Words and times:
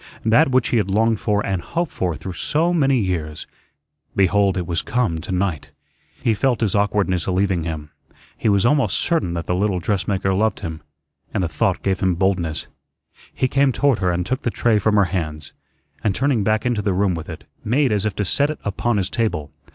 That 0.25 0.49
which 0.49 0.69
he 0.69 0.77
had 0.77 0.89
longed 0.89 1.19
for 1.19 1.45
and 1.45 1.61
hoped 1.61 1.91
for 1.91 2.15
through 2.15 2.33
so 2.33 2.73
many 2.73 2.97
years, 2.99 3.45
behold, 4.15 4.57
it 4.57 4.65
was 4.65 4.81
come 4.81 5.19
to 5.19 5.31
night. 5.31 5.69
He 6.23 6.33
felt 6.33 6.61
his 6.61 6.73
awkwardness 6.73 7.27
leaving 7.27 7.65
him. 7.65 7.91
He 8.35 8.49
was 8.49 8.65
almost 8.65 8.97
certain 8.97 9.35
that 9.35 9.45
the 9.45 9.53
little 9.53 9.77
dressmaker 9.79 10.33
loved 10.33 10.61
him, 10.61 10.81
and 11.35 11.43
the 11.43 11.47
thought 11.47 11.83
gave 11.83 11.99
him 11.99 12.15
boldness. 12.15 12.65
He 13.31 13.47
came 13.47 13.71
toward 13.71 13.99
her 13.99 14.09
and 14.11 14.25
took 14.25 14.41
the 14.41 14.49
tray 14.49 14.79
from 14.79 14.95
her 14.95 15.05
hands, 15.13 15.53
and, 16.03 16.15
turning 16.15 16.43
back 16.43 16.65
into 16.65 16.81
the 16.81 16.93
room 16.93 17.13
with 17.13 17.29
it, 17.29 17.43
made 17.63 17.91
as 17.91 18.03
if 18.03 18.15
to 18.15 18.25
set 18.25 18.49
it 18.49 18.57
upon 18.65 18.97
his 18.97 19.07
table. 19.07 19.51